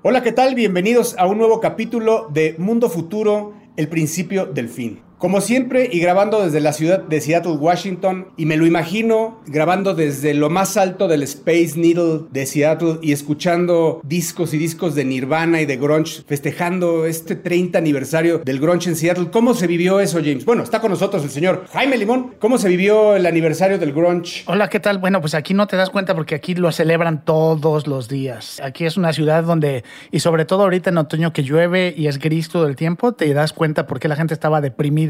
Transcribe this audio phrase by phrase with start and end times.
[0.00, 0.54] Hola, ¿qué tal?
[0.54, 5.00] Bienvenidos a un nuevo capítulo de Mundo Futuro, el principio del fin.
[5.18, 9.94] Como siempre, y grabando desde la ciudad de Seattle, Washington, y me lo imagino grabando
[9.94, 15.04] desde lo más alto del Space Needle de Seattle y escuchando discos y discos de
[15.04, 19.30] Nirvana y de Grunge, festejando este 30 aniversario del Grunge en Seattle.
[19.32, 20.44] ¿Cómo se vivió eso, James?
[20.44, 22.34] Bueno, está con nosotros el señor Jaime Limón.
[22.38, 24.44] ¿Cómo se vivió el aniversario del Grunge?
[24.46, 24.98] Hola, ¿qué tal?
[24.98, 28.60] Bueno, pues aquí no te das cuenta porque aquí lo celebran todos los días.
[28.62, 29.82] Aquí es una ciudad donde,
[30.12, 33.34] y sobre todo ahorita en otoño que llueve y es gris todo el tiempo, te
[33.34, 35.07] das cuenta por qué la gente estaba deprimida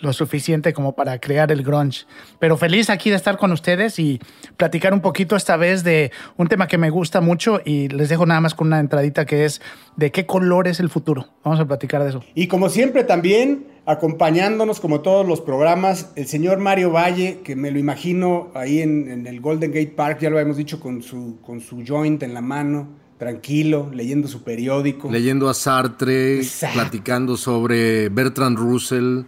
[0.00, 2.06] lo suficiente como para crear el grunge.
[2.38, 4.20] Pero feliz aquí de estar con ustedes y
[4.56, 8.26] platicar un poquito esta vez de un tema que me gusta mucho y les dejo
[8.26, 9.60] nada más con una entradita que es
[9.96, 11.28] de qué color es el futuro.
[11.44, 12.24] Vamos a platicar de eso.
[12.34, 17.70] Y como siempre también acompañándonos como todos los programas, el señor Mario Valle, que me
[17.70, 21.60] lo imagino ahí en, el Golden Gate Park, ya lo habíamos dicho, con su, con
[21.60, 25.08] su joint en la mano tranquilo, leyendo su periódico.
[25.08, 26.40] Leyendo a Sartre,
[26.72, 29.26] platicando sobre Bertrand Russell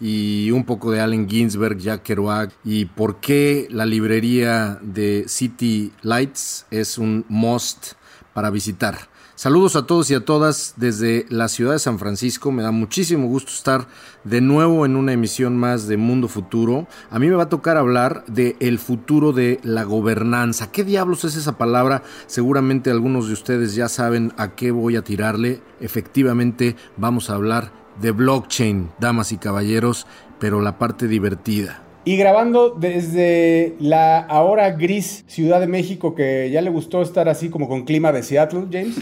[0.00, 5.92] y un poco de Allen Ginsberg, Jack Kerouac y por qué la librería de City
[6.02, 7.92] Lights es un must
[8.34, 9.08] para visitar.
[9.38, 12.52] Saludos a todos y a todas desde la ciudad de San Francisco.
[12.52, 13.86] Me da muchísimo gusto estar
[14.24, 16.86] de nuevo en una emisión más de Mundo Futuro.
[17.10, 20.72] A mí me va a tocar hablar de el futuro de la gobernanza.
[20.72, 22.02] ¿Qué diablos es esa palabra?
[22.26, 25.60] Seguramente algunos de ustedes ya saben a qué voy a tirarle.
[25.80, 30.06] Efectivamente, vamos a hablar de blockchain, damas y caballeros,
[30.40, 31.85] pero la parte divertida.
[32.08, 37.48] Y grabando desde la ahora gris Ciudad de México, que ya le gustó estar así
[37.48, 39.00] como con clima de Seattle, James.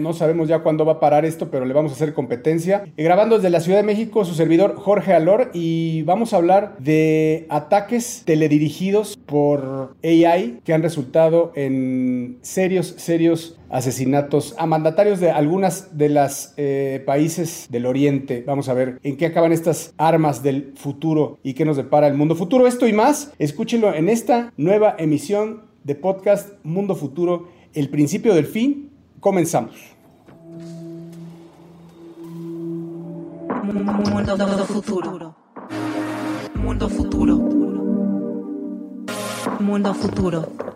[0.00, 2.84] No, sabemos ya cuándo va a parar esto, pero le vamos a hacer competencia.
[2.96, 6.78] Y grabando desde la Ciudad de México, su servidor Jorge Alor, y vamos a hablar
[6.78, 15.30] de ataques teledirigidos por AI que han resultado en serios, serios asesinatos a mandatarios de
[15.30, 18.44] algunas de las eh, países del Oriente.
[18.46, 22.14] Vamos a ver en qué acaban estas armas del futuro y qué nos depara el
[22.14, 22.66] mundo futuro.
[22.66, 28.46] Esto y más, escúchenlo en esta nueva emisión de podcast Mundo Futuro, el principio del
[28.46, 28.90] fin.
[29.20, 29.76] Comenzamos.
[33.62, 35.36] Mundo futuro.
[36.54, 37.36] Mundo futuro.
[39.60, 40.75] Mundo futuro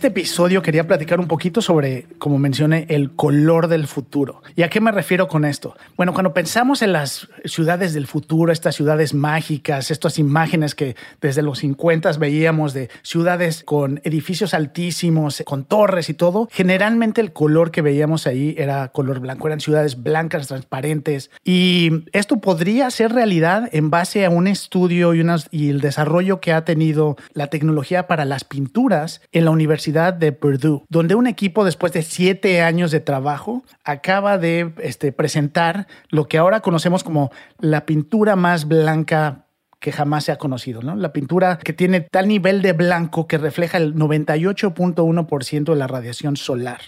[0.00, 4.42] Este episodio quería platicar un poquito sobre, como mencioné, el color del futuro.
[4.56, 5.76] ¿Y a qué me refiero con esto?
[5.94, 11.42] Bueno, cuando pensamos en las ciudades del futuro, estas ciudades mágicas, estas imágenes que desde
[11.42, 17.70] los 50 veíamos de ciudades con edificios altísimos, con torres y todo, generalmente el color
[17.70, 21.30] que veíamos ahí era color blanco, eran ciudades blancas, transparentes.
[21.44, 26.54] Y esto podría ser realidad en base a un estudio y, y el desarrollo que
[26.54, 31.64] ha tenido la tecnología para las pinturas en la Universidad de Purdue, donde un equipo
[31.64, 37.30] después de siete años de trabajo acaba de este, presentar lo que ahora conocemos como
[37.58, 39.46] la pintura más blanca
[39.80, 40.94] que jamás se ha conocido, ¿no?
[40.94, 46.36] La pintura que tiene tal nivel de blanco que refleja el 98.1% de la radiación
[46.36, 46.80] solar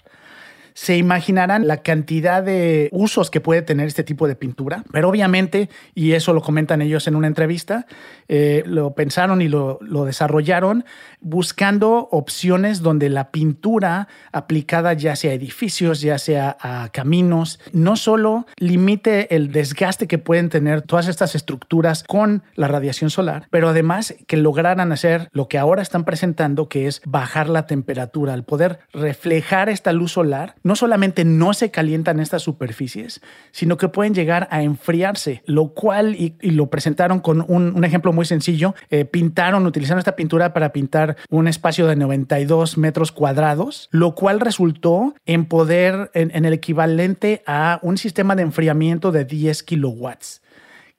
[0.74, 5.68] se imaginarán la cantidad de usos que puede tener este tipo de pintura, pero obviamente,
[5.94, 7.86] y eso lo comentan ellos en una entrevista,
[8.28, 10.84] eh, lo pensaron y lo, lo, desarrollaron
[11.20, 17.96] buscando opciones donde la pintura aplicada ya sea a edificios, ya sea a caminos, no
[17.96, 23.68] solo limite el desgaste que pueden tener todas estas estructuras con la radiación solar, pero
[23.68, 28.44] además que lograran hacer lo que ahora están presentando, que es bajar la temperatura, al
[28.44, 33.20] poder reflejar esta luz solar no solamente no se calientan estas superficies,
[33.50, 38.24] sino que pueden llegar a enfriarse, lo cual, y, lo presentaron con un, ejemplo muy
[38.24, 44.14] sencillo, eh, pintaron, utilizaron esta pintura para pintar un espacio de 92 metros cuadrados, lo
[44.14, 50.42] cual resultó en poder, en el equivalente a un sistema de enfriamiento de 10 kilowatts.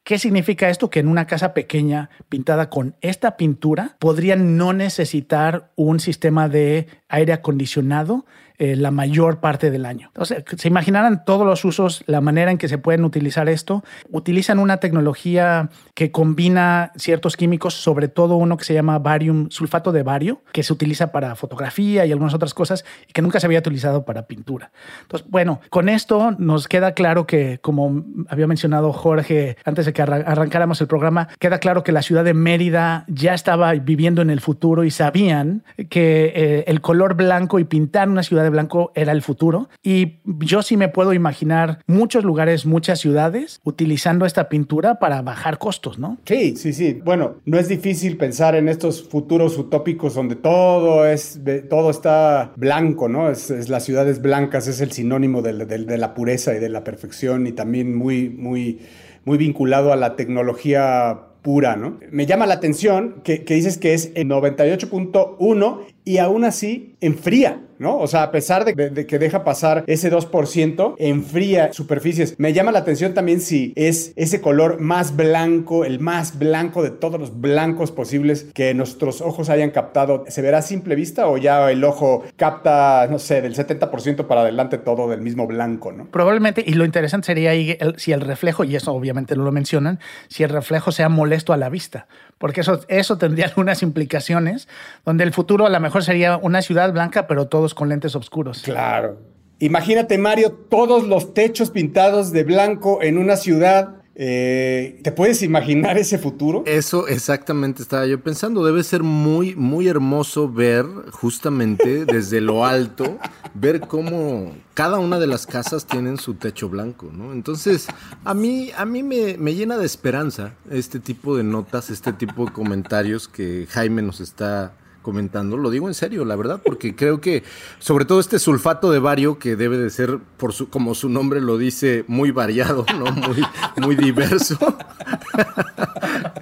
[0.04, 0.90] ¿Qué significa esto?
[0.90, 6.88] Que en una casa pequeña pintada con esta pintura podrían no necesitar un sistema de
[7.08, 8.26] aire acondicionado
[8.58, 10.08] eh, la mayor parte del año.
[10.08, 13.84] Entonces, se imaginarán todos los usos, la manera en que se pueden utilizar esto.
[14.12, 19.92] Utilizan una tecnología que combina ciertos químicos, sobre todo uno que se llama barium, sulfato
[19.92, 23.48] de bario, que se utiliza para fotografía y algunas otras cosas y que nunca se
[23.48, 24.72] había utilizado para pintura.
[25.02, 30.02] Entonces, bueno, con esto nos queda claro que, como había mencionado Jorge antes de que
[30.02, 34.42] arrancáramos el programa, queda claro que la ciudad de Mérida ya estaba viviendo en el
[34.42, 39.12] futuro y sabían que eh, el color blanco y pintar una ciudad de blanco era
[39.12, 39.70] el futuro.
[39.82, 45.58] Y yo sí me puedo imaginar muchos lugares, muchas ciudades utilizando esta pintura para bajar
[45.58, 46.18] costos, ¿no?
[46.26, 47.02] Sí, sí, sí.
[47.04, 53.10] Bueno, no es difícil pensar en estos futuros utópicos donde todo es, todo está blanco,
[53.10, 53.30] ¿no?
[53.30, 57.48] Es, las ciudades blancas, es el sinónimo de, de la pureza y de la perfección
[57.48, 58.80] y también muy, muy,
[59.26, 62.00] muy vinculado a la tecnología pura, ¿no?
[62.10, 67.62] Me llama la atención que, que dices que es el 98.1 y aún así enfría.
[67.84, 68.00] ¿No?
[68.00, 72.40] O sea, a pesar de, que deja pasar ese 2%, enfría superficies.
[72.40, 76.90] Me llama la atención también si es ese color más blanco, el más blanco de
[76.90, 80.24] todos los blancos posibles que nuestros ojos hayan captado.
[80.30, 84.42] ¿Se verá a simple vista o ya el ojo capta, no sé, del 70% para
[84.42, 86.06] adelante todo del mismo blanco, ¿no?
[86.06, 90.00] Probablemente, y lo interesante sería ahí si el reflejo, y eso obviamente no lo mencionan,
[90.30, 92.08] si el reflejo sea molesto a la vista,
[92.44, 94.68] porque eso, eso tendría algunas implicaciones,
[95.06, 98.64] donde el futuro a lo mejor sería una ciudad blanca, pero todos con lentes oscuros.
[98.64, 99.18] Claro.
[99.60, 104.03] Imagínate, Mario, todos los techos pintados de blanco en una ciudad.
[104.16, 106.64] Eh, ¿Te puedes imaginar ese futuro?
[106.68, 108.64] Eso exactamente estaba yo pensando.
[108.64, 113.18] Debe ser muy, muy hermoso ver justamente desde lo alto,
[113.56, 117.34] ver cómo cada una de las casas tienen su techo blanco, ¿no?
[117.34, 117.88] Entonces,
[118.24, 122.46] a mí, a mí me, me llena de esperanza este tipo de notas, este tipo
[122.46, 127.22] de comentarios que Jaime nos está comentando, lo digo en serio, la verdad, porque creo
[127.22, 127.44] que
[127.78, 131.42] sobre todo este sulfato de bario, que debe de ser, por su, como su nombre
[131.42, 133.12] lo dice, muy variado, ¿no?
[133.12, 133.44] Muy,
[133.78, 134.58] muy diverso.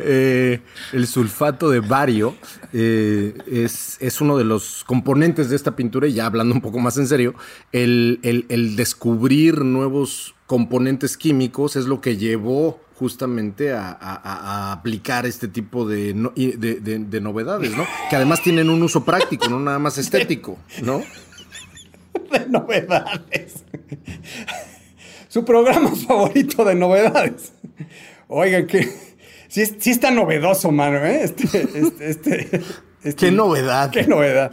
[0.04, 0.62] Eh,
[0.94, 2.36] el sulfato de bario
[2.74, 6.80] eh, es, es, uno de los componentes de esta pintura, y ya hablando un poco
[6.80, 7.36] más en serio,
[7.72, 15.88] el, el descubrir nuevos componentes químicos es lo que llevó justamente a, aplicar este tipo
[15.88, 17.84] de, de, novedades, ¿no?
[18.12, 21.02] Que además tienen un uso práctico, no nada más estético, ¿no?
[22.32, 23.64] De novedades.
[25.30, 27.54] Su programa favorito de novedades.
[28.28, 28.88] Oigan, que
[29.48, 31.24] sí, sí está novedoso, mano, ¿eh?
[31.24, 32.62] Este, este, este,
[33.04, 33.90] este qué novedad.
[33.90, 34.52] Qué novedad.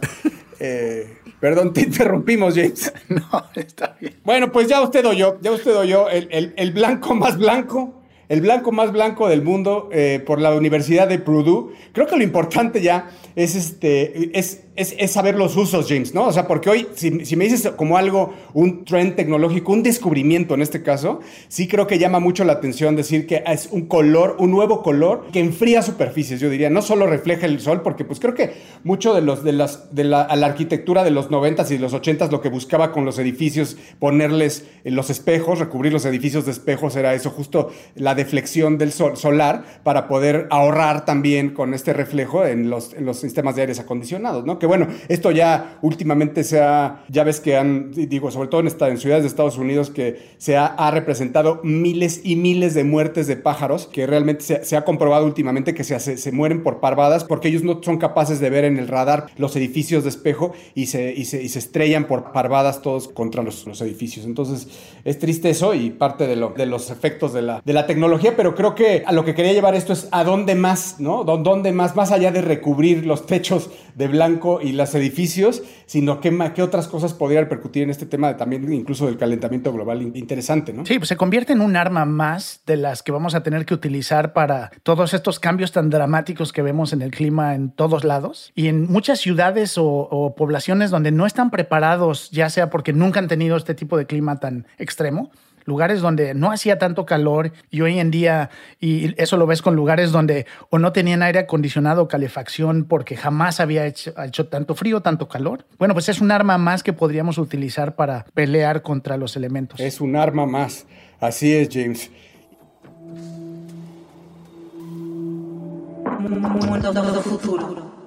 [0.59, 2.91] Eh, perdón, te interrumpimos, James.
[3.09, 4.15] No, está bien.
[4.23, 7.98] Bueno, pues ya usted oyó, ya usted oyó el, el, el blanco más blanco
[8.29, 11.73] el blanco más blanco del mundo eh, por la Universidad de Purdue.
[11.93, 16.25] Creo que lo importante ya es, este, es, es, saber los usos, James, ¿no?
[16.25, 20.61] O sea, porque hoy, si, me dices como algo, un trend tecnológico, un descubrimiento en
[20.61, 24.51] este caso, sí creo que llama mucho la atención decir que es un color, un
[24.51, 28.35] nuevo color que enfría superficies, yo diría, no solo refleja el sol, porque pues creo
[28.35, 28.53] que
[28.83, 32.41] mucho de, los, de, las, de la, arquitectura de los 90s y los 80s lo
[32.41, 37.31] que buscaba con los edificios, ponerles los espejos, recubrir los edificios de espejos, era eso,
[37.31, 42.93] justo la deflexión del sol solar para poder ahorrar también con este reflejo en los,
[42.93, 44.59] en los sistemas de aires acondicionados, ¿no?
[44.59, 48.67] Que bueno, esto ya últimamente se ha, ya ves que han, digo, sobre todo en,
[48.67, 53.27] esta, en ciudades de Estados Unidos, que se ha, representado miles y miles de muertes
[53.27, 57.47] de pájaros, que realmente se, ha comprobado últimamente que se, se, mueren por parvadas porque
[57.47, 61.13] ellos no son capaces de ver en el radar los edificios de espejo y se,
[61.13, 64.25] y se, estrellan por parvadas todos contra los, los, edificios.
[64.25, 64.67] Entonces,
[65.05, 68.08] es triste eso y parte de, lo, de los efectos de la, de la tecnología,
[68.35, 71.23] pero creo que a lo que quería llevar esto es a dónde más, ¿no?
[71.23, 76.37] ¿Dónde más, más allá de recubrir los techos de blanco y los edificios, sino qué,
[76.55, 80.85] qué otras cosas podría repercutir en este tema también incluso del calentamiento global interesante, ¿no?
[80.85, 83.73] Sí, pues se convierte en un arma más de las que vamos a tener que
[83.73, 88.51] utilizar para todos estos cambios tan dramáticos que vemos en el clima en todos lados
[88.55, 93.27] y en muchas ciudades o poblaciones donde no están preparados, ya sea porque nunca han
[93.27, 95.31] tenido este tipo de clima tan extremo
[95.69, 98.49] lugares donde no hacía tanto calor y hoy en día,
[98.81, 103.15] y eso lo ves con lugares donde o no tenían aire acondicionado o calefacción porque
[103.15, 105.65] jamás había hecho, hecho tanto frío, tanto calor.
[105.77, 109.79] Bueno, pues es un arma más que podríamos utilizar para pelear contra los elementos.
[109.79, 110.85] Es un arma más.
[111.21, 112.11] Así es, James.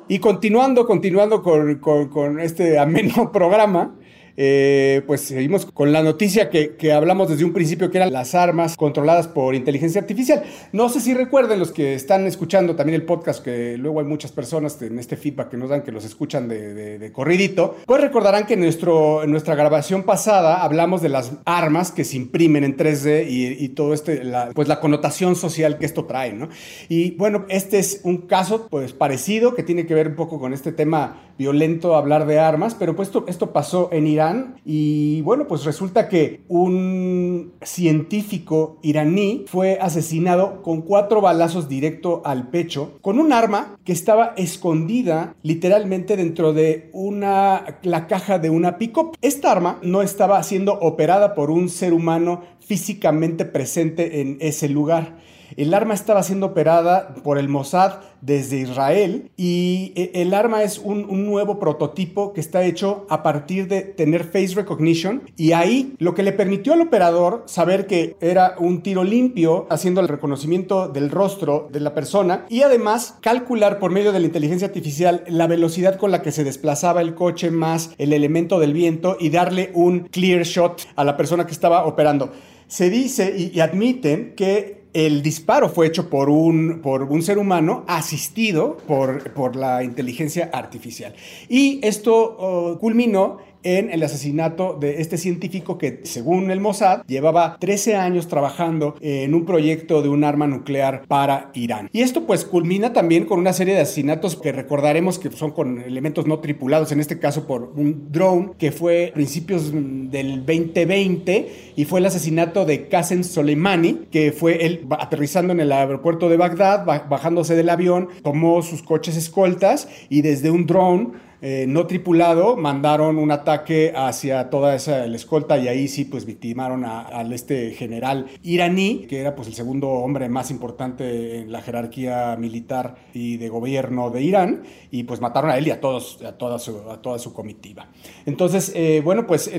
[0.08, 3.94] Y continuando, continuando con, con, con este ameno programa,
[4.36, 8.34] eh, pues seguimos con la noticia que, que, hablamos desde un principio, que eran las
[8.34, 10.42] armas controladas por inteligencia artificial.
[10.72, 14.32] No sé si recuerden los que están escuchando también el podcast, que luego hay muchas
[14.32, 18.46] personas en este feedback que nos dan que los escuchan de, de, corridito, pues recordarán
[18.46, 23.26] que en, nuestro, nuestra grabación pasada hablamos de las armas que se imprimen en 3D
[23.28, 24.22] y, todo este,
[24.54, 26.48] pues la connotación social que esto trae, ¿no?
[26.88, 30.52] Y bueno, este es un caso pues parecido que tiene que ver un poco con
[30.52, 34.21] este tema violento hablar de armas, pero pues esto, esto pasó en Irán
[34.64, 42.48] y bueno, pues resulta que un científico iraní fue asesinado con cuatro balazos directo al
[42.48, 48.78] pecho con un arma que estaba escondida literalmente dentro de una la caja de una
[48.78, 49.16] pickup.
[49.22, 55.16] Esta arma no estaba siendo operada por un ser humano físicamente presente en ese lugar.
[55.56, 60.78] El arma estaba siendo operada por el Mossad desde Israel y eh, el arma es
[60.78, 66.14] un, nuevo prototipo que está hecho a partir de tener face recognition y ahí lo
[66.14, 71.10] que le permitió al operador saber que era un tiro limpio haciendo el reconocimiento del
[71.10, 75.96] rostro de la persona y además calcular por medio de la inteligencia artificial la velocidad
[75.96, 80.00] con la que se desplazaba el coche más el elemento del viento y darle un
[80.00, 82.30] clear shot a la persona que estaba operando.
[82.68, 87.84] Se dice y admiten que el disparo fue hecho por un, por un ser humano
[87.86, 91.14] asistido por, por la inteligencia artificial.
[91.48, 97.56] Y esto oh, culminó en el asesinato de este científico que, según el Mossad, llevaba
[97.58, 101.88] 13 años trabajando en un proyecto de un arma nuclear para Irán.
[101.92, 105.80] Y esto pues culmina también con una serie de asesinatos que recordaremos que son con
[105.80, 111.72] elementos no tripulados, en este caso por un drone que fue a principios del 2020
[111.76, 116.36] y fue el asesinato de Qasem Soleimani, que fue él aterrizando en el aeropuerto de
[116.36, 121.10] Bagdad, bajándose del avión, tomó sus coches escoltas y desde un drone
[121.44, 126.84] eh, no tripulado mandaron un ataque hacia toda esa escolta y ahí sí pues victimaron
[126.84, 132.36] al este general iraní, que era pues el segundo hombre más importante en la jerarquía
[132.38, 136.38] militar y de gobierno de Irán y pues mataron a él y a todos a
[136.38, 137.88] toda su, a toda su comitiva.
[138.24, 139.50] Entonces, eh, bueno, pues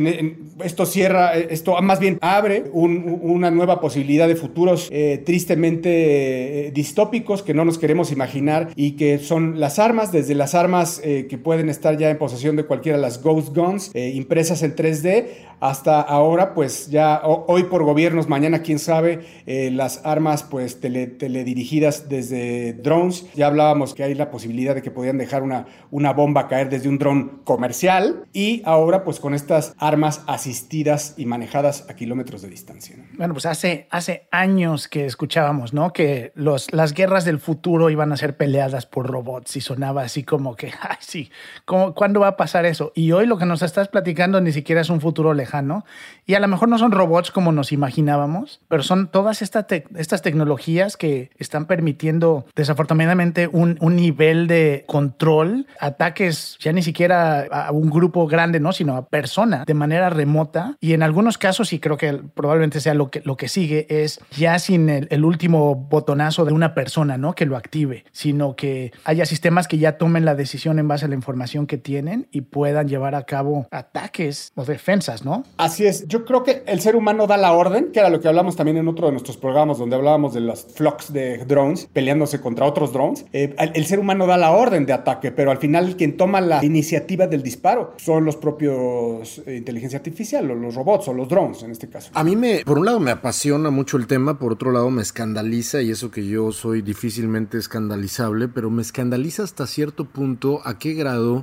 [0.63, 7.53] esto cierra, esto más bien abre una nueva posibilidad de futuros eh, tristemente distópicos que
[7.53, 11.97] no nos queremos imaginar y que son las armas, desde las armas que pueden estar
[11.97, 15.27] ya en posesión de cualquiera de las Ghost Guns eh, impresas en 3D.
[15.59, 21.07] Hasta ahora, pues ya hoy por gobiernos, mañana quién sabe, eh, las armas pues tele,
[21.07, 23.25] teledirigidas desde drones.
[23.33, 26.89] Ya hablábamos que hay la posibilidad de que podían dejar una, una bomba caer desde
[26.89, 32.49] un dron comercial y ahora pues con estas armas asistidas y manejadas a kilómetros de
[32.49, 32.97] distancia.
[33.17, 35.93] Bueno, pues hace, hace años que escuchábamos, ¿no?
[35.93, 40.23] Que los, las guerras del futuro iban a ser peleadas por robots y sonaba así
[40.23, 41.31] como que, ay, sí,
[41.65, 42.91] ¿Cuándo va a pasar eso?
[42.93, 45.85] Y hoy lo que nos estás platicando ni siquiera es un futuro lejano.
[46.25, 50.97] Y a lo mejor no son robots como nos imaginábamos, pero son todas estas tecnologías
[50.97, 57.89] que están permitiendo desafortunadamente un, un, nivel de control, ataques ya ni siquiera a un
[57.89, 58.73] grupo grande, ¿no?
[58.73, 60.75] sino a persona de manera remota.
[60.81, 64.19] Y en algunos casos, y creo que probablemente sea lo que, lo que sigue, es
[64.31, 67.35] ya sin el, el último botonazo de una persona ¿no?
[67.35, 71.07] que lo active, sino que haya sistemas que ya tomen la decisión en base a
[71.07, 75.43] la información que tienen y puedan llevar a cabo ataques o defensas, ¿no?
[75.57, 76.07] Así es.
[76.07, 78.77] Yo creo que el ser humano da la orden, que era lo que hablamos también
[78.77, 82.91] en otro de nuestros programas donde hablábamos de los flocks de drones peleándose contra otros
[82.91, 83.25] drones.
[83.33, 86.63] Eh, el, ser humano da la orden de ataque, pero al final quien toma la
[86.63, 91.63] iniciativa del disparo son los propios eh, inteligencia artificial, o los robots o los drones
[91.63, 92.11] en este caso.
[92.13, 95.01] A mí me, por un lado me apasiona mucho el tema, por otro lado me
[95.01, 100.79] escandaliza y eso que yo soy difícilmente escandalizable, pero me escandaliza hasta cierto punto a
[100.79, 101.42] qué grado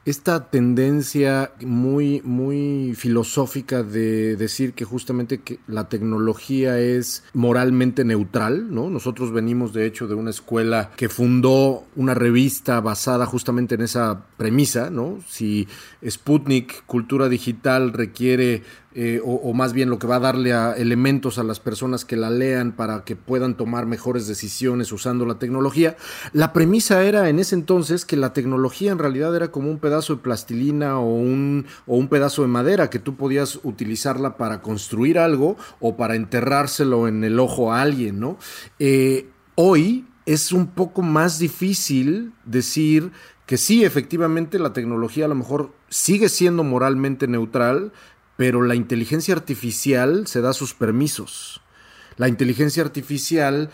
[0.03, 8.73] esta tendencia muy, muy filosófica de decir que justamente que la tecnología es moralmente neutral,
[8.73, 8.89] ¿no?
[8.89, 14.25] Nosotros venimos de hecho de una escuela que fundó una revista basada justamente en esa
[14.37, 15.19] premisa, ¿no?
[15.27, 15.67] Si
[16.07, 21.37] Sputnik, cultura digital, requiere eh, o, más bien lo que va a darle a elementos
[21.37, 25.95] a las personas que la lean para que puedan tomar mejores decisiones usando la tecnología.
[26.33, 29.90] La premisa era en ese entonces que la tecnología en realidad era como un pedazo
[29.99, 35.19] de plastilina o un, o un pedazo de madera que tú podías utilizarla para construir
[35.19, 38.37] algo o para enterrárselo en el ojo a alguien, ¿no?
[38.79, 43.11] Eh, hoy es un poco más difícil decir
[43.45, 47.91] que sí, efectivamente la tecnología a lo mejor sigue siendo moralmente neutral,
[48.37, 51.61] pero la inteligencia artificial se da sus permisos.
[52.17, 53.69] La inteligencia artificial,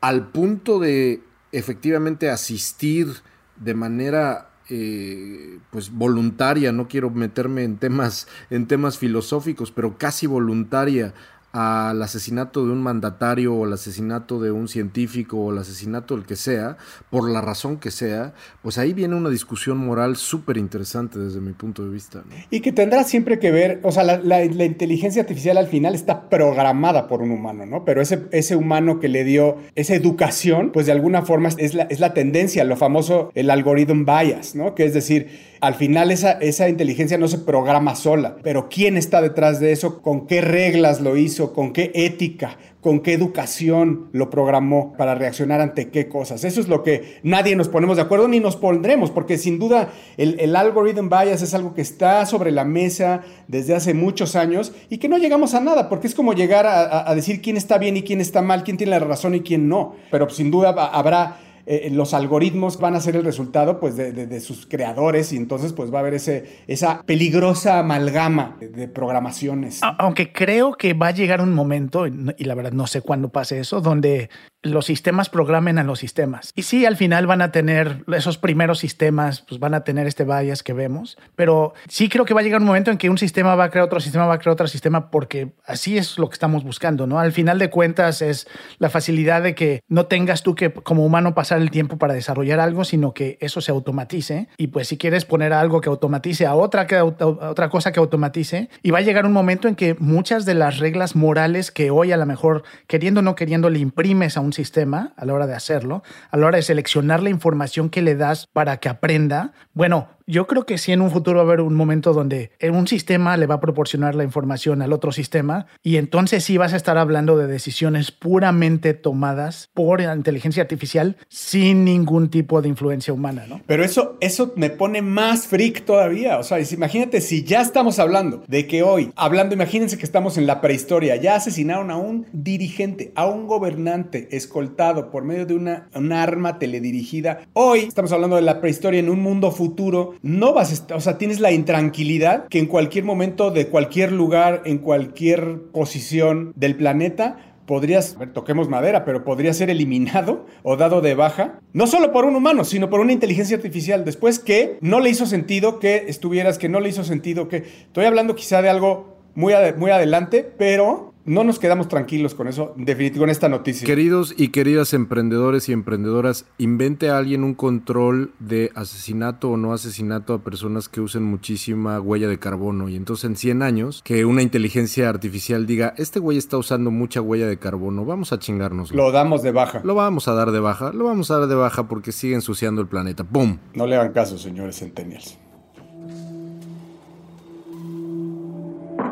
[0.00, 3.08] al punto de efectivamente asistir
[3.56, 10.26] de manera eh, pues voluntaria, no quiero meterme en temas, en temas filosóficos, pero casi
[10.26, 11.14] voluntaria
[11.52, 16.26] al asesinato de un mandatario o al asesinato de un científico o al asesinato del
[16.26, 16.76] que sea,
[17.08, 21.52] por la razón que sea, pues ahí viene una discusión moral súper interesante desde mi
[21.52, 22.24] punto de vista.
[22.50, 27.08] Y que tendrá siempre que ver, o sea, la, inteligencia artificial al final está programada
[27.08, 27.84] por un humano, ¿no?
[27.84, 31.84] Pero ese, ese humano que le dio esa educación, pues de alguna forma es la,
[31.84, 34.74] es la tendencia, lo famoso, el algoritmo bias, ¿no?
[34.74, 39.22] Que es decir, al final esa, esa inteligencia no se programa sola, pero ¿quién está
[39.22, 40.02] detrás de eso?
[40.02, 41.52] ¿Con qué reglas lo hizo?
[41.52, 42.56] ¿Con qué ética?
[42.80, 46.44] ¿Con qué educación lo programó para reaccionar ante qué cosas?
[46.44, 49.90] Eso es lo que nadie nos ponemos de acuerdo ni nos pondremos, porque sin duda
[50.16, 54.72] el, el algorithm bias es algo que está sobre la mesa desde hace muchos años
[54.88, 57.78] y que no llegamos a nada, porque es como llegar a, a decir quién está
[57.78, 59.96] bien y quién está mal, quién tiene la razón y quién no.
[60.10, 64.66] Pero sin duda habrá eh, los algoritmos van a ser el resultado pues, de, sus
[64.66, 69.80] creadores y entonces pues, va a haber ese, esa peligrosa amalgama de, programaciones.
[69.82, 73.58] Aunque creo que va a llegar un momento, y la verdad no sé cuándo pase
[73.58, 74.30] eso, donde
[74.70, 76.52] los sistemas programen a los sistemas.
[76.54, 80.24] Y sí, al final van a tener esos primeros sistemas, pues van a tener este
[80.24, 83.18] bias que vemos, pero sí creo que va a llegar un momento en que un
[83.18, 86.28] sistema va a crear otro sistema, va a crear otro sistema, porque así es lo
[86.28, 87.18] que estamos buscando, ¿no?
[87.18, 88.46] Al final de cuentas es
[88.78, 92.60] la facilidad de que no tengas tú que como humano pasar el tiempo para desarrollar
[92.60, 94.48] algo, sino que eso se automatice.
[94.56, 98.00] Y pues si quieres poner algo que automatice a otra, que, a otra cosa que
[98.00, 101.90] automatice, y va a llegar un momento en que muchas de las reglas morales que
[101.90, 105.34] hoy a lo mejor queriendo o no queriendo le imprimes a un sistema a la
[105.34, 108.88] hora de hacerlo, a la hora de seleccionar la información que le das para que
[108.88, 112.50] aprenda, bueno, yo creo que sí en un futuro va a haber un momento donde
[112.72, 116.72] un sistema le va a proporcionar la información al otro sistema y entonces sí vas
[116.72, 123.12] a estar hablando de decisiones puramente tomadas por inteligencia artificial sin ningún tipo de influencia
[123.12, 123.60] humana, ¿no?
[123.66, 126.38] Pero eso, eso me pone más freak todavía.
[126.38, 130.46] O sea, imagínate si ya estamos hablando de que hoy, hablando, imagínense que estamos en
[130.46, 135.88] la prehistoria, ya asesinaron a un dirigente, a un gobernante escoltado por medio de una,
[135.94, 137.42] una arma teledirigida.
[137.52, 141.00] Hoy estamos hablando de la prehistoria en un mundo futuro no vas a estar, o
[141.00, 146.76] sea, tienes la intranquilidad que en cualquier momento, de cualquier lugar, en cualquier posición del
[146.76, 151.86] planeta, podrías, a ver, toquemos madera, pero podría ser eliminado o dado de baja, no
[151.86, 154.04] solo por un humano, sino por una inteligencia artificial.
[154.04, 157.56] Después que no le hizo sentido que estuvieras, que no le hizo sentido que...
[157.56, 162.72] Estoy hablando quizá de algo muy, muy adelante, pero no nos quedamos tranquilos con eso,
[162.76, 163.84] definitivo, con esta noticia.
[163.84, 169.72] Queridos y queridas emprendedores y emprendedoras, invente a alguien un control de asesinato o no
[169.72, 172.88] asesinato a personas que usen muchísima huella de carbono.
[172.88, 177.20] Y entonces en 100 años, que una inteligencia artificial diga, este güey está usando mucha
[177.20, 178.92] huella de carbono, vamos a chingarnos.
[178.92, 179.80] Lo damos de baja.
[179.82, 182.80] Lo vamos a dar de baja, lo vamos a dar de baja porque sigue ensuciando
[182.80, 183.24] el planeta.
[183.24, 183.58] ¡Pum!
[183.74, 185.38] No le hagan caso, señores centennials.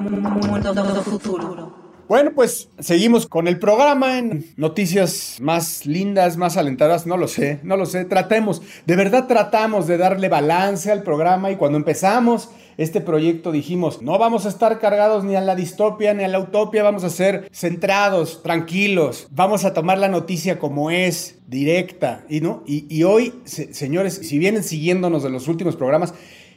[0.00, 1.84] Mundo futuro.
[2.07, 7.61] Bueno, pues seguimos con el programa en noticias más lindas, más alentadoras, no lo sé,
[7.62, 12.51] no lo sé, tratemos, de verdad tratamos de darle balance al programa y cuando empezamos
[12.77, 16.40] este proyecto dijimos, no vamos a estar cargados ni a la distopia ni a la
[16.40, 22.43] utopia, vamos a ser centrados, tranquilos, vamos a tomar la noticia como es, directa, y,
[22.43, 22.64] ¿no?
[22.67, 26.12] y, hoy, señores, si vienen siguiéndonos de los últimos programas,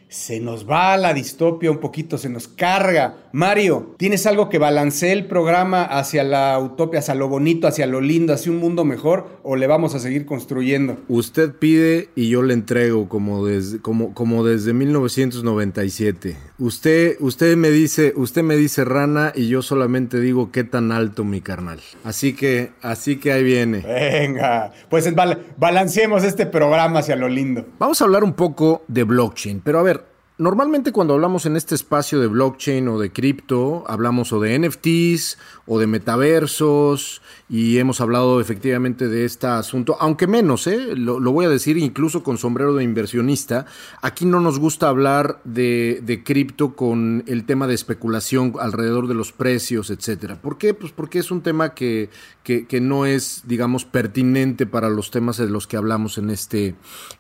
[0.10, 3.18] se nos va la distopia un poquito, se nos carga.
[3.34, 8.02] Mario, ¿tienes algo que balancee el programa hacia la utopia, hacia lo bonito, hacia lo
[8.02, 10.98] lindo, hacia un mundo mejor o le vamos a seguir construyendo?
[11.08, 16.38] Usted pide y yo le entrego como desde, como, como desde 1997.
[16.60, 21.24] Usted, usted me dice, usted me dice rana y yo solamente digo qué tan alto
[21.24, 21.80] mi carnal.
[22.04, 23.80] Así que, así que ahí viene.
[23.80, 25.08] Venga, pues
[25.58, 27.66] balanceemos este programa hacia lo lindo.
[27.78, 29.98] Vamos a hablar un poco de blockchain, pero a ver,
[30.40, 35.40] Normalmente cuando hablamos en este espacio de blockchain o de cripto, hablamos o de NFTs
[35.66, 40.96] o de metaversos y hemos hablado efectivamente de este asunto, aunque menos, ¿eh?
[40.96, 43.66] lo, voy a decir incluso con sombrero de inversionista,
[44.02, 49.32] aquí no nos gusta hablar de, cripto con el tema de especulación alrededor de los
[49.32, 50.42] precios, etcétera.
[50.42, 50.74] ¿Por qué?
[50.74, 52.10] Pues porque es un tema que,
[52.44, 56.76] que, no es, digamos, pertinente para los temas de los que hablamos en este,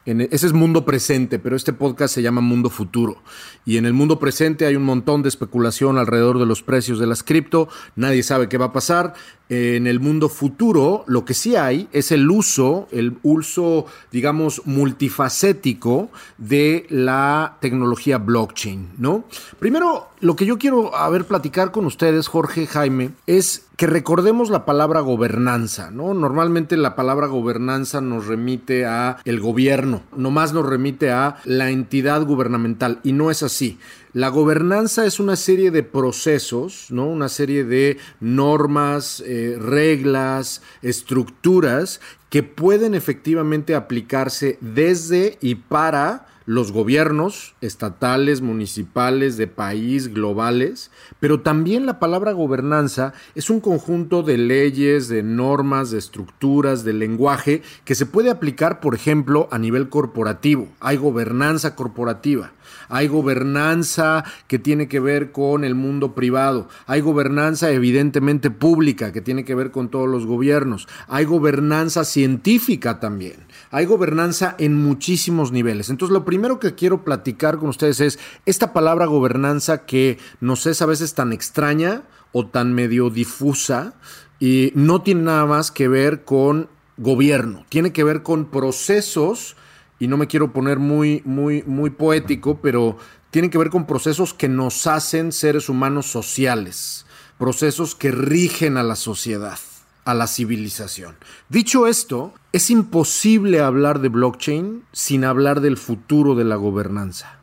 [0.05, 3.21] en, ese es mundo presente, pero este podcast se llama Mundo Futuro.
[3.65, 7.07] Y en el mundo presente hay un montón de especulación alrededor de los precios de
[7.07, 9.13] las cripto, nadie sabe qué va a pasar,
[9.49, 16.09] en el mundo futuro, lo que sí hay es el uso, el uso, digamos, multifacético
[16.37, 19.23] de la tecnología blockchain, ¿no?
[19.59, 24.49] Primero, lo que yo quiero a ver platicar con ustedes, Jorge Jaime, es que recordemos
[24.49, 26.15] la palabra gobernanza, ¿no?
[26.15, 32.23] Normalmente la palabra gobernanza nos remite a el gobierno, nomás nos remite a la entidad
[32.23, 33.77] gubernamental y no es así.
[34.17, 37.05] La gobernanza es una serie de procesos, ¿no?
[37.05, 42.01] Una serie de normas, eh, reglas, estructuras
[42.31, 51.41] que pueden efectivamente aplicarse desde y para los gobiernos estatales, municipales, de país, globales, pero
[51.41, 57.61] también la palabra gobernanza es un conjunto de leyes, de normas, de estructuras, de lenguaje
[57.85, 60.69] que se puede aplicar, por ejemplo, a nivel corporativo.
[60.79, 62.53] Hay gobernanza corporativa.
[62.89, 66.69] Hay gobernanza que tiene que ver con el mundo privado.
[66.85, 70.87] Hay gobernanza evidentemente pública que tiene que ver con todos los gobiernos.
[71.07, 73.45] Hay gobernanza científica también.
[73.71, 75.89] Hay gobernanza en muchísimos niveles.
[75.89, 80.81] Entonces lo primero que quiero platicar con ustedes es esta palabra gobernanza que nos es
[80.81, 83.93] a veces tan extraña o tan medio difusa
[84.39, 87.65] y no tiene nada más que ver con gobierno.
[87.69, 89.55] Tiene que ver con procesos
[89.99, 92.97] y no me quiero poner muy, muy, muy poético, pero
[93.31, 97.05] tienen que ver con procesos que nos hacen seres humanos sociales,
[97.37, 99.57] procesos que rigen a la sociedad,
[100.05, 101.15] a la civilización.
[101.49, 107.37] Dicho esto, es imposible hablar de blockchain sin hablar del futuro de la gobernanza.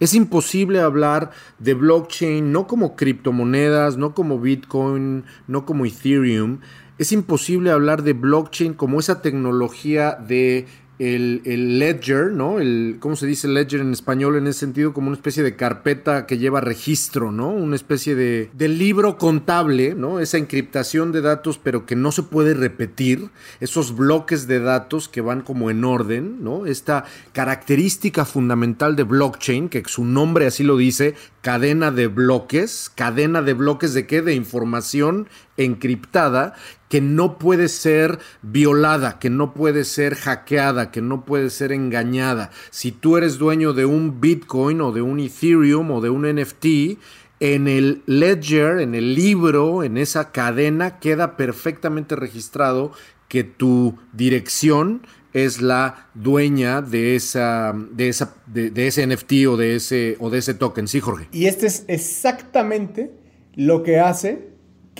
[0.00, 6.60] Es imposible hablar de blockchain no como criptomonedas, no como Bitcoin, no como Ethereum.
[6.96, 10.66] Es imposible hablar de blockchain como esa tecnología de
[11.00, 12.60] el, ledger, ¿no?
[12.60, 14.92] El, ¿Cómo se dice ledger en español en ese sentido?
[14.92, 17.48] Como una especie de carpeta que lleva registro, ¿no?
[17.48, 20.20] Una especie de, de libro contable, ¿no?
[20.20, 23.30] Esa encriptación de datos, pero que no se puede repetir.
[23.60, 26.66] Esos bloques de datos que van como en orden, ¿no?
[26.66, 32.92] Esta característica fundamental de blockchain, que su nombre así lo dice, cadena de bloques.
[32.94, 34.20] ¿Cadena de bloques de qué?
[34.20, 36.54] De información encriptada
[36.90, 42.50] que no puede ser violada, que no puede ser hackeada, que no puede ser engañada.
[42.70, 46.98] Si tú eres dueño de un Bitcoin o de un Ethereum o de un NFT,
[47.38, 52.90] en el ledger, en el libro, en esa cadena, queda perfectamente registrado
[53.28, 59.76] que tu dirección es la dueña de esa, de esa, de, ese NFT o de
[59.76, 61.28] ese, o de ese token, sí, Jorge.
[61.30, 63.12] Y este es exactamente
[63.54, 64.49] lo que hace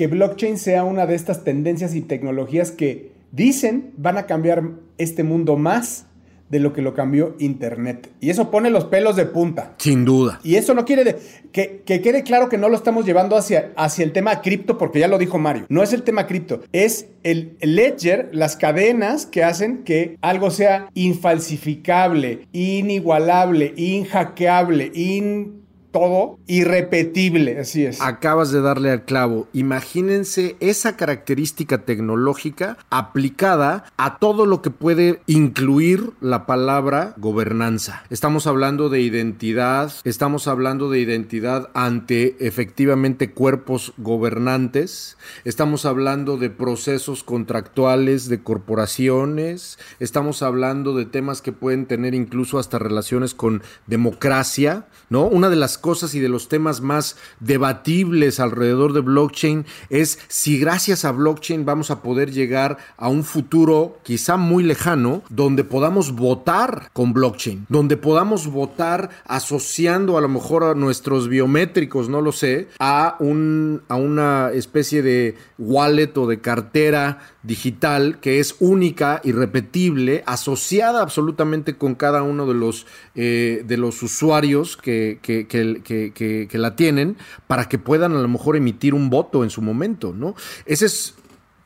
[0.00, 4.62] que blockchain sea una de estas tendencias y tecnologías que dicen van a cambiar
[4.96, 6.06] este mundo más
[6.48, 8.10] de lo que lo cambió Internet.
[8.18, 9.74] Y eso pone los pelos de punta.
[9.76, 10.40] Sin duda.
[10.42, 11.18] Y eso no quiere de,
[11.52, 15.06] que, quede claro que no lo estamos llevando hacia, hacia el tema cripto, porque ya
[15.06, 15.66] lo dijo Mario.
[15.68, 20.88] No es el tema cripto, es el ledger, las cadenas que hacen que algo sea
[20.94, 25.59] infalsificable, inigualable, inhackeable, in
[25.90, 28.00] todo irrepetible, así es.
[28.00, 29.48] Acabas de darle al clavo.
[29.52, 38.04] Imagínense esa característica tecnológica aplicada a todo lo que puede incluir la palabra gobernanza.
[38.10, 46.50] Estamos hablando de identidad, estamos hablando de identidad ante efectivamente cuerpos gobernantes, estamos hablando de
[46.50, 53.62] procesos contractuales de corporaciones, estamos hablando de temas que pueden tener incluso hasta relaciones con
[53.86, 55.24] democracia, ¿no?
[55.24, 60.58] Una de las cosas y de los temas más debatibles alrededor de blockchain es si
[60.58, 66.12] gracias a blockchain vamos a poder llegar a un futuro quizá muy lejano donde podamos
[66.12, 72.32] votar con blockchain, donde podamos votar asociando a lo mejor a nuestros biométricos, no lo
[72.32, 79.20] sé, a, un, a una especie de wallet o de cartera digital que es única,
[79.24, 85.69] irrepetible, asociada absolutamente con cada uno de los, eh, de los usuarios que, que, que,
[85.82, 90.12] que, la tienen para que puedan a lo mejor emitir un voto en su momento,
[90.12, 90.34] ¿no?
[90.66, 91.14] Ese es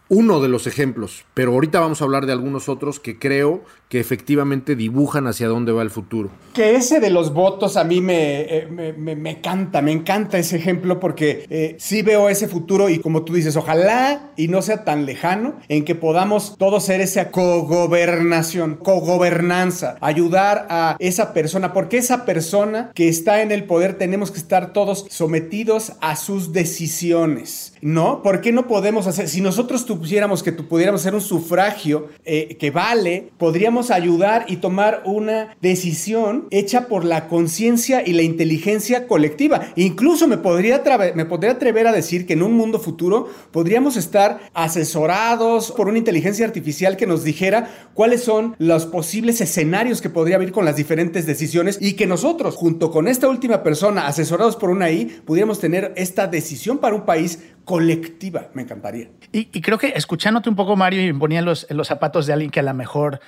[0.08, 4.00] uno de los ejemplos, pero ahorita vamos a hablar de algunos otros que creo que
[4.00, 6.30] efectivamente dibujan hacia dónde va el futuro.
[6.52, 10.98] Que ese de los votos a mí me, eh, me, encanta, me encanta ese ejemplo
[10.98, 15.06] porque eh, sí veo ese futuro y como tú dices, ojalá y no sea tan
[15.06, 22.24] lejano en que podamos todos ser esa cogobernación, cogobernanza, ayudar a esa persona, porque esa
[22.24, 28.22] persona que está en el poder tenemos que estar todos sometidos a sus decisiones, ¿no?
[28.22, 32.70] ¿Por qué no podemos hacer, si nosotros supusiéramos que pudiéramos hacer un sufragio eh, que
[32.70, 39.66] vale, podríamos ayudar y tomar una decisión hecha por la conciencia y la inteligencia colectiva.
[39.76, 40.82] Incluso me podría,
[41.14, 45.98] me podría atrever a decir que en un mundo futuro podríamos estar asesorados por una
[45.98, 50.76] inteligencia artificial que nos dijera cuáles son los posibles escenarios que podría haber con las
[50.76, 55.60] diferentes decisiones y que nosotros, junto con esta última persona, asesorados por una I, pudiéramos
[55.60, 58.48] tener esta decisión para un país colectiva.
[58.54, 59.08] Me encantaría.
[59.32, 62.60] Y, creo que escuchándote un poco, Mario, y ponía los, los zapatos de alguien que
[62.60, 63.20] a lo mejor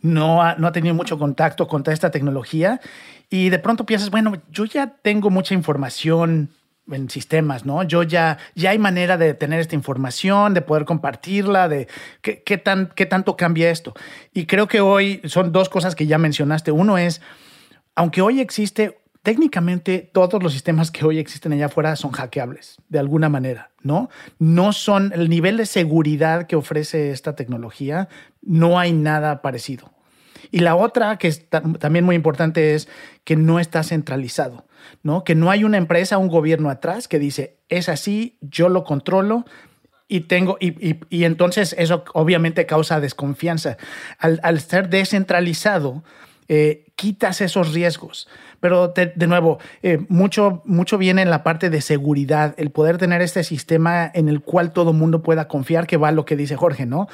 [0.00, 2.80] no ha, no ha tenido mucho contacto con toda esta tecnología
[3.28, 6.50] y de pronto piensas, bueno, yo ya tengo mucha información
[6.90, 7.82] en sistemas, ¿no?
[7.82, 11.86] Yo ya, ya hay manera de tener esta información, de poder compartirla, de
[12.22, 13.94] qué, qué, tan, qué tanto cambia esto.
[14.32, 16.72] Y creo que hoy son dos cosas que ya mencionaste.
[16.72, 17.20] Uno es,
[17.94, 22.98] aunque hoy existe técnicamente todos los sistemas que hoy existen allá afuera son hackeables de
[22.98, 24.08] alguna manera, ¿no?
[24.38, 28.08] No son el nivel de seguridad que ofrece esta tecnología,
[28.42, 29.92] no hay nada parecido.
[30.50, 32.88] Y la otra que es también muy importante es
[33.24, 34.64] que no está centralizado,
[35.02, 35.22] ¿no?
[35.22, 39.44] Que no hay una empresa, un gobierno atrás que dice, es así, yo lo controlo,
[40.08, 43.76] y tengo y, entonces eso obviamente causa desconfianza
[44.18, 46.02] al ser descentralizado
[46.52, 48.26] eh, quitas esos riesgos.
[48.58, 53.22] Pero de, nuevo, eh, mucho, mucho viene en la parte de seguridad, el poder tener
[53.22, 56.86] este sistema en el cual todo mundo pueda confiar, que va lo que dice Jorge,
[56.86, 57.06] ¿no?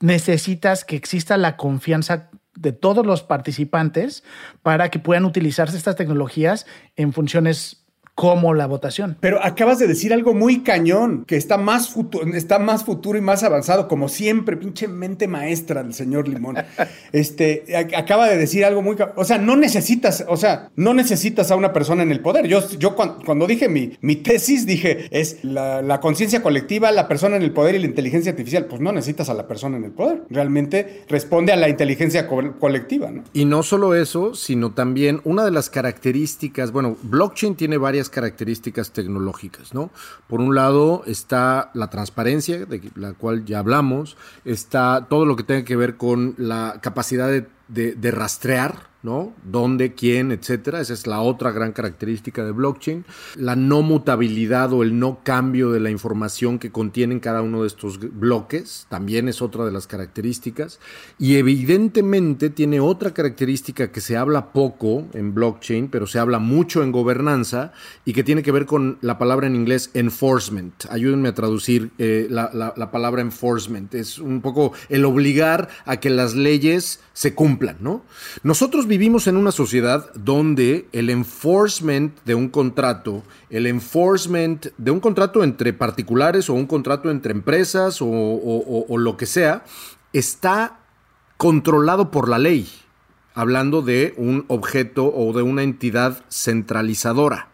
[0.00, 4.22] Necesitas que exista la confianza de todos los participantes
[4.62, 7.83] para que puedan utilizarse estas tecnologías en funciones
[8.14, 9.16] como la votación.
[9.20, 13.20] Pero acabas de decir algo muy cañón, que está más, futuro, está más futuro y
[13.20, 16.56] más avanzado, como siempre, pinche mente maestra del señor Limón.
[17.12, 17.64] este,
[17.96, 18.96] acaba de decir algo muy...
[19.16, 22.46] O sea, no necesitas, o sea, no necesitas a una persona en el poder.
[22.46, 27.42] Yo, yo cuando, dije mi, mi, tesis, dije, es la, conciencia colectiva, la persona en
[27.42, 28.66] el poder y la inteligencia artificial.
[28.66, 30.22] Pues no necesitas a la persona en el poder.
[30.30, 33.24] Realmente responde a la inteligencia colectiva, ¿no?
[33.32, 38.92] Y no solo eso, sino también una de las características, bueno, blockchain tiene varias características
[38.92, 39.90] tecnológicas, ¿no?
[40.26, 45.42] Por un lado está la transparencia, de la cual ya hablamos, está todo lo que
[45.42, 49.34] tenga que ver con la capacidad de, de rastrear, ¿no?
[49.44, 50.80] ¿Dónde, quién, etcétera?
[50.80, 53.04] Esa es la otra gran característica de blockchain.
[53.36, 57.66] La no mutabilidad o el no cambio de la información que contienen cada uno de
[57.66, 60.80] estos bloques también es otra de las características.
[61.18, 66.82] Y evidentemente tiene otra característica que se habla poco en blockchain, pero se habla mucho
[66.82, 67.72] en gobernanza
[68.06, 70.86] y que tiene que ver con la palabra en inglés enforcement.
[70.88, 73.94] Ayúdenme a traducir eh, la, la palabra enforcement.
[73.94, 78.04] Es un poco el obligar a que las leyes se cumplan, ¿no?
[78.42, 85.00] Nosotros vivimos en una sociedad donde el enforcement de un contrato, el enforcement de un
[85.00, 89.64] contrato entre particulares o un contrato entre empresas o, lo que sea,
[90.12, 90.78] está
[91.36, 92.68] controlado por la ley,
[93.34, 97.48] hablando de un objeto o de una entidad centralizadora.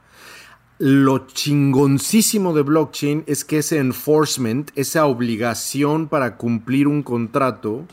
[0.79, 7.85] Lo chingoncísimo de blockchain es que ese enforcement, esa obligación para cumplir un contrato,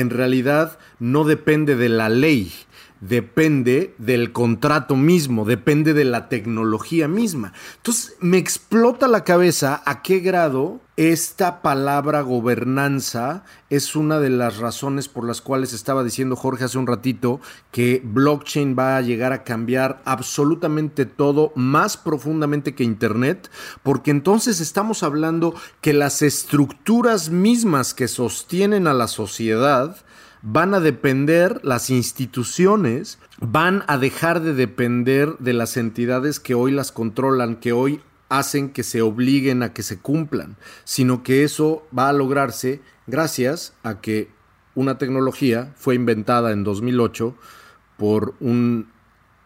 [0.00, 2.52] en realidad no depende de la ley,
[3.00, 7.52] depende del contrato mismo, depende de la tecnología misma.
[7.76, 14.56] Entonces me explota la cabeza a qué grado esta palabra gobernanza es una de las
[14.56, 19.32] razones por las cuales estaba diciendo Jorge hace un ratito que blockchain va a llegar
[19.32, 23.48] a cambiar absolutamente todo más profundamente que Internet,
[23.84, 29.98] porque entonces estamos hablando que las estructuras mismas que sostienen a la sociedad
[30.42, 36.72] van a depender, las instituciones van a dejar de depender de las entidades que hoy
[36.72, 41.86] las controlan, que hoy hacen que se obliguen a que se cumplan, sino que eso
[41.96, 44.28] va a lograrse gracias a que
[44.74, 47.34] una tecnología fue inventada en 2008
[47.96, 48.88] por un,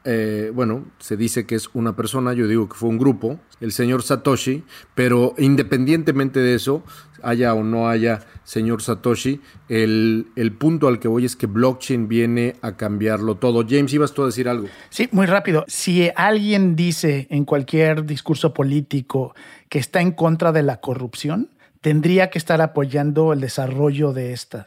[0.04, 3.72] eh, bueno, se dice que es una persona, yo digo que fue un grupo, el
[3.72, 6.82] señor Satoshi, pero independientemente de eso,
[7.22, 12.08] haya o no haya señor Satoshi, el, el, punto al que voy es que blockchain
[12.08, 13.64] viene a cambiarlo todo.
[13.68, 14.66] James, ibas tú a decir algo.
[14.90, 15.64] Sí, muy rápido.
[15.68, 19.34] Si alguien dice en cualquier discurso político
[19.68, 21.48] que está en contra de la corrupción,
[21.82, 24.64] tendría que estar apoyando el desarrollo de, esta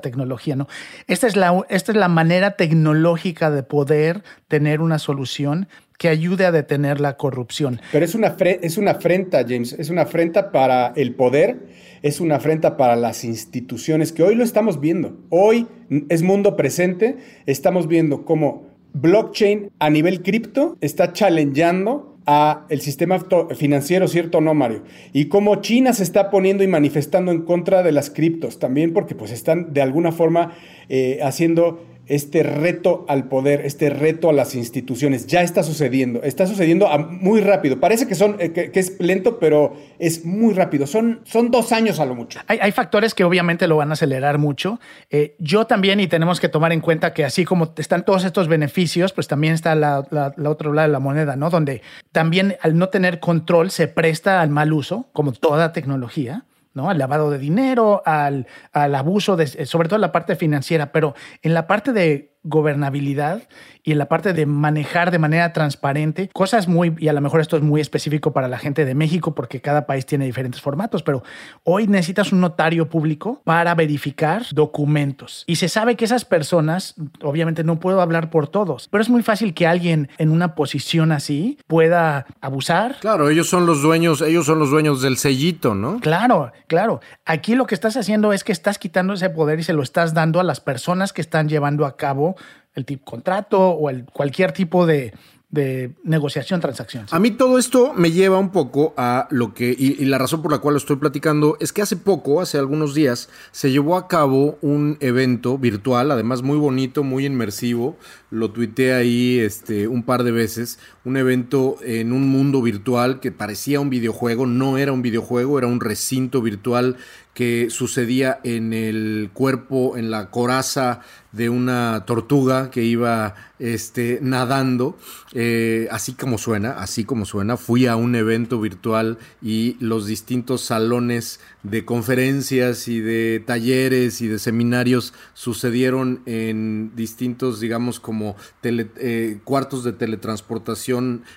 [0.00, 0.56] tecnología.
[0.56, 0.68] ¿no?
[1.06, 6.46] Esta, es la, esta es la manera tecnológica de poder tener una solución que ayude
[6.46, 7.80] a detener la corrupción.
[7.92, 11.66] Pero es una, es una afrenta, James, es una afrenta para el poder,
[12.02, 15.16] es una afrenta para las instituciones, que hoy lo estamos viendo.
[15.30, 15.66] Hoy
[16.08, 23.18] es mundo presente, estamos viendo cómo blockchain a nivel cripto está challengeando a el sistema
[23.54, 24.82] financiero, ¿cierto o no, Mario?
[25.12, 29.14] Y cómo China se está poniendo y manifestando en contra de las criptos, también porque
[29.14, 30.52] pues están de alguna forma
[30.88, 35.26] eh, haciendo este reto al poder, este reto a las instituciones.
[35.26, 37.80] Ya está sucediendo, está sucediendo muy rápido.
[37.80, 40.86] Parece que, son, eh, que, es lento, pero es muy rápido.
[40.86, 42.40] Son, son dos años a lo mucho.
[42.46, 44.80] Hay, factores que obviamente lo van a acelerar mucho.
[45.10, 48.48] Eh, yo también, y tenemos que tomar en cuenta que así como están todos estos
[48.48, 51.50] beneficios, pues también está la, la, otro lado de la moneda, ¿no?
[51.50, 56.44] Donde también al no tener control se presta al mal uso, como toda tecnología.
[56.74, 56.90] ¿No?
[56.90, 61.14] Al lavado de dinero, al, al abuso, de, sobre todo en la parte financiera, pero
[61.42, 63.42] en la parte de gobernabilidad
[63.82, 67.40] y en la parte de manejar de manera transparente cosas muy, y a lo mejor
[67.40, 71.02] esto es muy específico para la gente de México porque cada país tiene diferentes formatos,
[71.02, 71.22] pero
[71.64, 75.44] hoy necesitas un notario público para verificar documentos.
[75.46, 79.22] Y se sabe que esas personas, obviamente no puedo hablar por todos, pero es muy
[79.22, 82.96] fácil que alguien en una posición así pueda abusar.
[83.00, 86.00] Claro, ellos son los dueños, ellos son los dueños del sellito, ¿no?
[86.00, 87.00] Claro, claro.
[87.24, 90.14] Aquí lo que estás haciendo es que estás quitando ese poder y se lo estás
[90.14, 92.33] dando a las personas que están llevando a cabo
[92.74, 95.12] el tipo contrato o el, cualquier tipo de,
[95.54, 97.06] de negociación, transacción.
[97.12, 100.50] A mí todo esto me lleva un poco a lo que, y, la razón por
[100.50, 104.08] la cual lo estoy platicando, es que hace poco, hace algunos días, se llevó a
[104.08, 107.96] cabo un evento virtual, además muy bonito, muy inmersivo,
[108.30, 113.32] lo tuiteé ahí este, un par de veces, un evento en un mundo virtual que
[113.32, 116.96] parecía un videojuego, no era un videojuego, era un recinto virtual
[117.34, 121.00] que sucedía en el cuerpo, en la coraza
[121.32, 124.96] de una tortuga que iba este, nadando,
[125.32, 127.56] eh, así como suena, así como suena.
[127.56, 134.28] Fui a un evento virtual y los distintos salones de conferencias y de talleres y
[134.28, 140.93] de seminarios sucedieron en distintos, digamos, como eh, cuartos de teletransportación,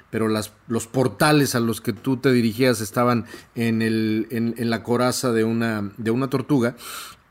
[0.09, 4.69] pero las, los portales a los que tú te dirigías estaban en, el, en, en
[4.69, 5.91] la coraza de una,
[6.29, 6.75] tortuga,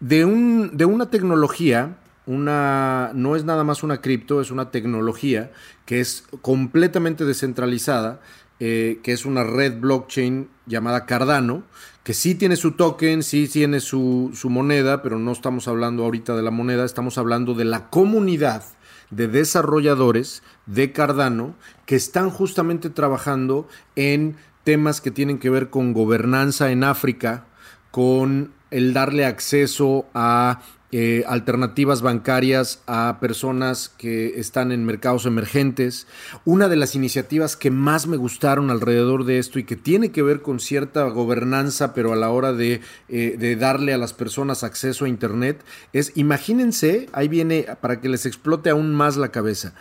[0.01, 5.53] de, un, de una tecnología una, no es nada más una cripto, es una tecnología
[5.85, 8.21] que es completamente descentralizada,
[8.59, 11.63] eh, que es una red blockchain llamada Cardano,
[12.03, 16.37] que sí tiene su token, sí tiene su, su moneda, pero no estamos hablando ahorita
[16.37, 18.65] de la moneda, estamos hablando de la comunidad
[19.11, 21.55] de desarrolladores de Cardano
[21.87, 27.47] que están justamente trabajando en temas que tienen que ver con gobernanza en África,
[27.91, 30.61] con el darle acceso a
[30.93, 36.07] eh, alternativas bancarias a personas que están en mercados emergentes.
[36.45, 40.23] Una de las iniciativas que más me gustaron alrededor de esto y que tiene que
[40.23, 44.63] ver con cierta gobernanza, pero a la hora de, eh, de darle a las personas
[44.63, 49.75] acceso a Internet, es, imagínense, ahí viene, para que les explote aún más la cabeza,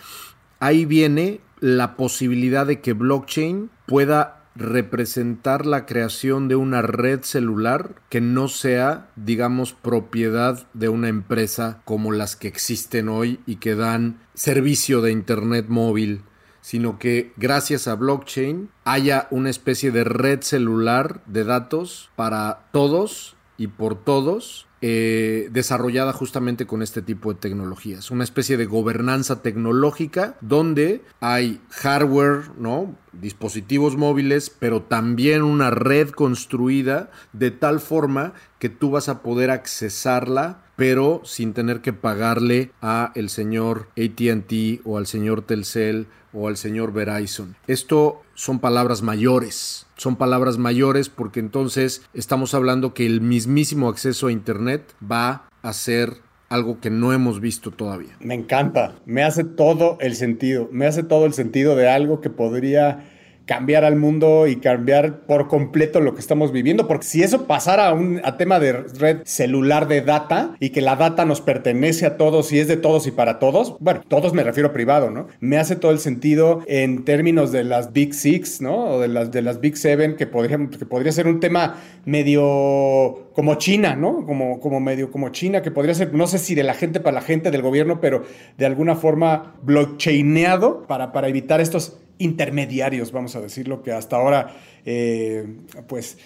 [0.59, 7.95] ahí viene la posibilidad de que blockchain pueda representar la creación de una red celular
[8.09, 13.75] que no sea, digamos, propiedad de una empresa como las que existen hoy y que
[13.75, 16.21] dan servicio de Internet móvil,
[16.61, 23.35] sino que gracias a blockchain haya una especie de red celular de datos para todos
[23.57, 28.11] y por todos eh, desarrollada justamente con este tipo de tecnologías.
[28.11, 32.95] Una especie de gobernanza tecnológica donde hay hardware, ¿no?
[33.11, 39.49] dispositivos móviles, pero también una red construida de tal forma que tú vas a poder
[39.49, 46.47] accesarla, pero sin tener que pagarle a el señor AT&T o al señor Telcel o
[46.47, 47.55] al señor Verizon.
[47.67, 54.27] Esto son palabras mayores, son palabras mayores porque entonces estamos hablando que el mismísimo acceso
[54.27, 56.17] a Internet va a ser
[56.49, 58.15] algo que no hemos visto todavía.
[58.19, 62.29] Me encanta, me hace todo el sentido, me hace todo el sentido de algo que
[62.29, 63.14] podría
[63.45, 67.87] cambiar al mundo y cambiar por completo lo que estamos viviendo, porque si eso pasara
[67.87, 72.17] a un tema de red celular de data y que la data nos pertenece a
[72.17, 75.27] todos y es de todos y para todos, bueno, todos me refiero privado, ¿no?
[75.39, 78.85] Me hace todo el sentido en términos de las Big Six, ¿no?
[78.85, 83.31] O de las, de las Big Seven, que podría, que podría ser un tema medio
[83.33, 84.25] como China, ¿no?
[84.25, 87.15] Como, como medio como China, que podría ser, no sé si de la gente para
[87.15, 88.23] la gente del gobierno, pero
[88.57, 94.55] de alguna forma blockchaineado para, para evitar estos intermediarios, vamos a decirlo, que hasta ahora,
[94.85, 96.17] eh, pues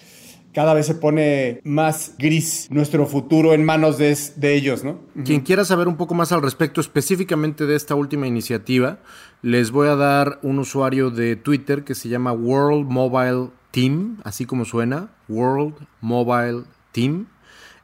[0.52, 4.16] cada vez se pone más gris nuestro futuro en manos de,
[4.54, 5.00] ellos, ¿no?
[5.24, 8.98] Quien quiera saber un poco más al respecto específicamente de esta última iniciativa,
[9.42, 14.44] les voy a dar un usuario de Twitter que se llama World Mobile Team, así
[14.44, 17.28] como suena, World Mobile Team,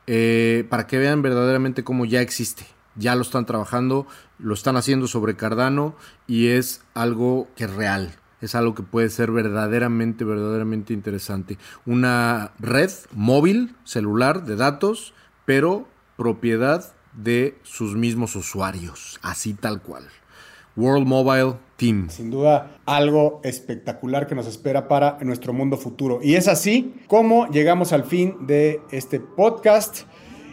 [0.09, 2.65] eh, para que vean verdaderamente cómo ya existe
[2.97, 4.07] ya lo están trabajando,
[4.39, 5.95] lo están haciendo sobre Cardano
[6.27, 8.15] y es algo que es real.
[8.43, 11.57] es algo que puede ser verdaderamente, verdaderamente interesante.
[11.87, 15.15] Una red móvil, celular, de datos,
[15.47, 20.05] pero propiedad de sus mismos usuarios, así tal cual.
[20.77, 22.11] World Mobile Team.
[22.11, 26.21] Sin duda, algo espectacular que nos espera para nuestro mundo futuro.
[26.23, 30.03] Y es así como llegamos al fin de este podcast.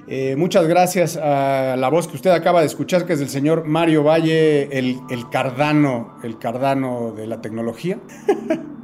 [0.07, 3.65] Eh, muchas gracias a la voz que usted acaba de escuchar, que es del señor
[3.65, 7.99] Mario Valle, el, el cardano, el cardano de la tecnología.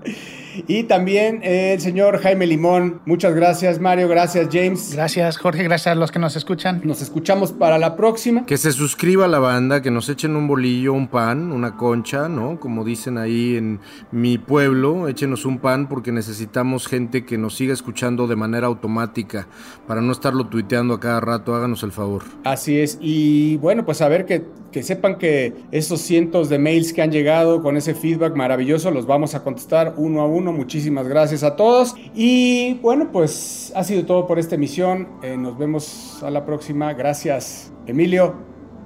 [0.67, 3.01] Y también el señor Jaime Limón.
[3.05, 4.07] Muchas gracias, Mario.
[4.07, 4.93] Gracias, James.
[4.93, 5.63] Gracias, Jorge.
[5.63, 6.81] Gracias a los que nos escuchan.
[6.83, 8.45] Nos escuchamos para la próxima.
[8.45, 12.27] Que se suscriba a la banda, que nos echen un bolillo, un pan, una concha,
[12.29, 12.59] ¿no?
[12.59, 13.79] Como dicen ahí en
[14.11, 19.47] mi pueblo, échenos un pan porque necesitamos gente que nos siga escuchando de manera automática
[19.87, 21.55] para no estarlo tuiteando a cada rato.
[21.55, 22.23] Háganos el favor.
[22.43, 22.97] Así es.
[23.01, 27.11] Y bueno, pues a ver que, que sepan que esos cientos de mails que han
[27.11, 30.48] llegado con ese feedback maravilloso los vamos a contestar uno a uno.
[30.51, 31.95] Muchísimas gracias a todos.
[32.13, 35.07] Y bueno, pues ha sido todo por esta emisión.
[35.21, 36.93] Eh, nos vemos a la próxima.
[36.93, 38.35] Gracias, Emilio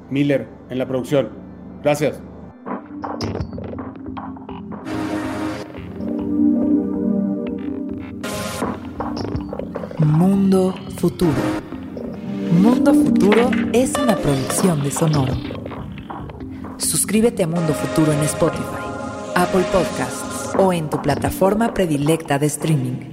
[0.10, 1.30] Miller, en la producción.
[1.84, 2.20] Gracias.
[10.00, 11.32] Mundo Futuro.
[12.62, 15.34] Mundo Futuro es una producción de Sonoro.
[16.78, 18.64] Suscríbete a Mundo Futuro en Spotify,
[19.36, 20.23] Apple Podcasts
[20.58, 23.13] o en tu plataforma predilecta de streaming.